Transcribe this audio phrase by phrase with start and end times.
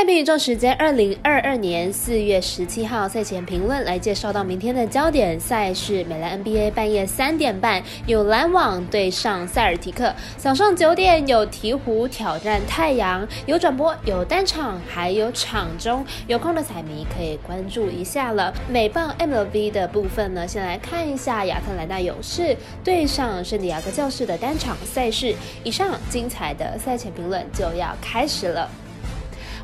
[0.00, 18.54] 赛评宇宙时间，二零二二年四月十七号赛前评论来介绍到明天的焦点赛事：美兰 NBA 半夜三点半有篮网对上塞尔提克，早上九点有鹈鹕挑战太阳，有转播，有单场，还有场中，有空的彩迷可以关注一下了。
[18.70, 25.34] 美棒 MLB 的部分呢，先来看一下亚特兰大勇士对上圣地亚哥教士的单场赛事。
[25.62, 28.66] 以上精彩的赛前评论就要开始了。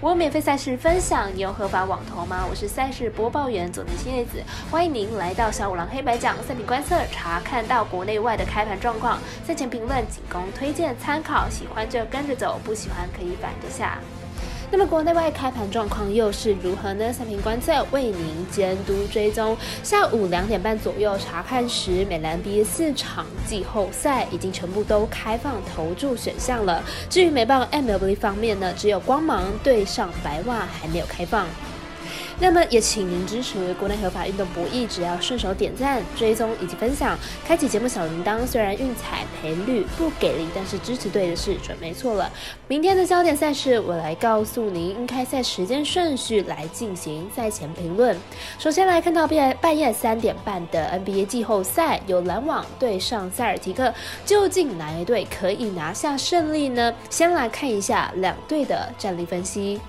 [0.00, 2.44] 我有免费赛事分享，你有合法网投吗？
[2.48, 9.18] 我是赛事播报员佐藤新叶子，欢迎您来到小五郎黑白奖赛品观测，查看到国内外的开盘状况。
[9.46, 13.98] 赛前评论仅供推荐参考，喜欢就跟着走，不喜欢可以反着下。
[14.76, 17.12] 那么国内外开盘状况又是如何呢？
[17.12, 19.56] 三平观测为您监督追踪。
[19.84, 26.82] 下午两点半左右查看时，美兰 B 四场季后赛已经全部都开放投注选项了。
[27.08, 31.46] 至于美棒 MLB 方面呢，只有光芒对上白袜还没有开放。
[32.40, 38.46] 那么也请您支持国内合法运动博弈，只要顺手点赞、追踪以及分享，开启节目小铃铛。
[38.46, 42.30] 虽然运彩赔率不给力，但是支持对的是准没错了。
[42.68, 48.16] 明天的焦点赛事，我来告诉您应开赛时间顺序来进行赛前评论。
[48.58, 53.92] 首先来看到半半夜三点半的 NBA 季后赛，有篮网对上塞尔提克，
[54.26, 56.92] 究竟哪一队可以拿下胜利呢？
[57.08, 59.80] 先来看一下两队的战力分析。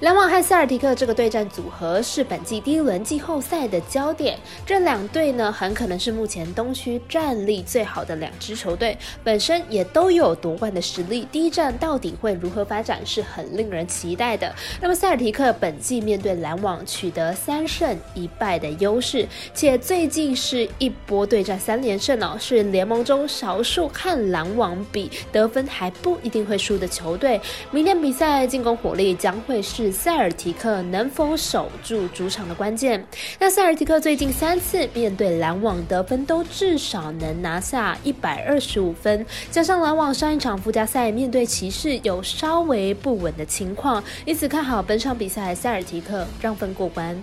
[0.00, 4.38] 篮网和塞尔提克这个对战组合是本季第一轮季后赛的焦点。
[4.66, 11.26] 这两队呢，很可能是目前东区战力最好的两支球队，本身也都有夺冠的实力。
[11.32, 14.54] 第一战到底会如何发展，是很令人期待的。
[14.82, 27.40] 那么塞尔提克本季面对篮网取得三胜一败的优势，且最近是一波对战三连胜哦，是联盟中少数看篮网比得分还不一定会输的球队。
[27.70, 29.85] 明天比赛进攻火力将会是。
[29.90, 33.04] 塞尔提克能否守住主场的关键？
[33.38, 47.22] 那塞尔提克最近三次面对篮网得分都至少能拿下一百二十五分，加上篮网上一场附加赛面对骑士有稍微不稳的情况，因此看好本场比赛塞尔提克让分过关。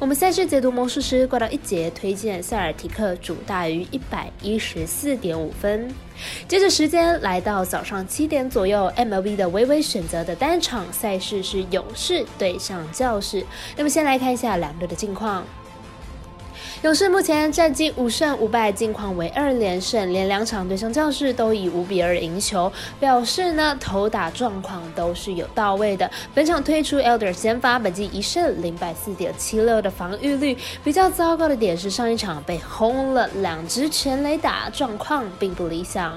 [0.00, 5.92] 我们赛事解读魔术师挂到一节，推荐塞尔提克主大于一百一十四点五分。
[6.46, 13.44] 接着时间来到早上七点左右，MLB 的微微选择的单场赛事是勇士对上教士。
[13.76, 15.44] 那么先来看一下两队的近况。
[16.84, 26.08] 勇士目前战绩五胜五败，近况为二连胜，连两场对上教士都以五比二赢球，表示呢投打状况都是有到位的。
[26.32, 36.16] 本场推出 Elder 先发，本季一胜零败四点七六的防御率，比较糟糕的点是上一场被轰了两支全垒打，状况并不理想。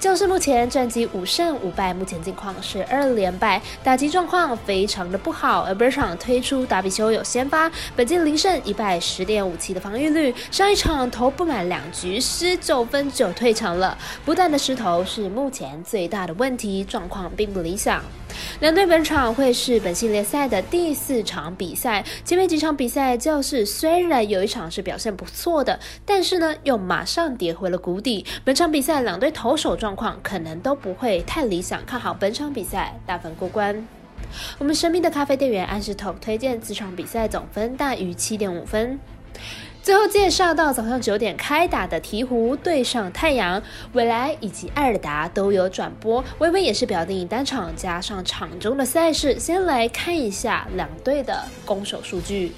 [0.00, 5.60] 教士目前战绩五胜五败，目前近况是二连败，打击状况非常的不好。
[5.68, 9.89] 而本场推出达比修有先发，本季零胜一败十点五七的防。
[9.90, 18.00] 防御率上一场投不满两局失九分就退场了，不断的失投是目前最大的问题，状况并不理想。
[18.60, 25.76] 两队本场会是本系列赛的第四场比赛，前面几场比赛教室虽然有一场是表现不错的，
[26.06, 28.24] 但是呢又马上跌回了谷底。
[28.44, 33.84] 本场比赛两队投手状况可能都不会太理想，看好本场比赛大分过关。
[34.60, 38.96] 我们神秘的咖啡店员安石头推荐这场比赛总分大于七点五分。
[39.90, 43.60] 最后介绍到早上九点开打的鹈鹕对上太阳，
[43.92, 52.52] 未来以及艾尔达都有转播，微微也是表定单场加上场中的赛事，先来看一下两队的攻守数据。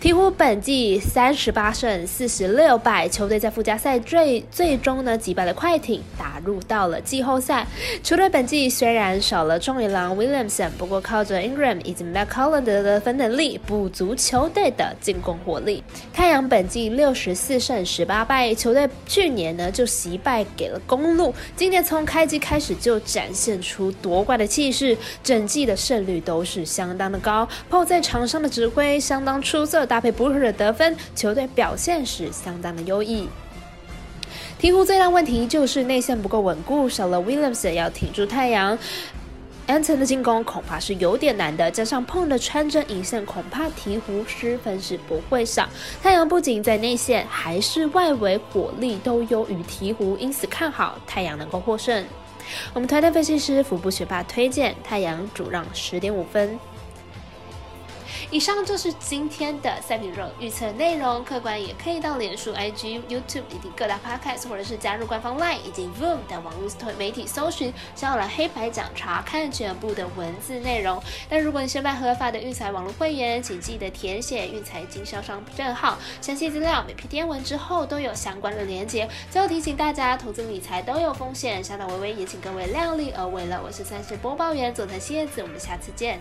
[0.00, 7.66] 鹈鹕本季三十八胜四十六败，球队在附加赛最最终呢击败了快艇，打入到了季后赛。
[8.02, 15.82] 球队本季虽然少了中野郎 Williamson，不过靠着 Ingram 以及 McCollum 的得分能力，补足球队的进攻火力。
[16.12, 27.48] 太阳本季六十四胜十八败，球队去年呢就惜败给了公路，今年从开机开始就展现出夺冠的气势，整季的胜率都是相当的高。
[27.68, 29.55] 泡在场上的指挥相当出。
[29.56, 33.26] 出色搭配布鲁的得分，球队表现是相当的优异。
[34.60, 38.78] 鹈鹕最大问题就是内线不够稳固，少了 Williams 要挺住太阳
[39.66, 41.70] ，Anton 的进攻恐怕是有点难的。
[41.70, 45.66] 加上碰的穿针引线，恐怕鹈鹕失分是不会少。
[46.02, 52.04] 太阳不仅在内线，还是外围火力都优于鹈鹕，因此看好太阳能够获胜。
[52.74, 56.58] 我们团队分析师福布学霸推荐太阳主让十点五分。
[58.32, 66.68] 以上就是今天的赛品热预测内容，客官也可以到脸书、IG、YouTube 以及各大 Podcast，或者是加入官方 LINE 以及 Voom 等网络
[66.98, 71.00] 媒体搜寻，想要来黑白讲查看全部的文字内容。
[71.28, 79.08] 但如果你是办合法的运财网络会员，请记得填写运财经销商证号，详细资料每篇天文之后都有相关的连接。
[79.30, 83.62] 最后提醒大家，投资理财都有风险，小岛微微也请各位量力而为了。
[83.64, 86.18] 我是三十播报员佐藤蝎子，我们下次见。